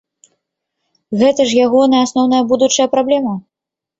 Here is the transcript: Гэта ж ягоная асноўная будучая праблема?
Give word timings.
Гэта 1.21 1.41
ж 1.51 1.59
ягоная 1.67 2.01
асноўная 2.07 2.41
будучая 2.53 2.87
праблема? 2.97 3.37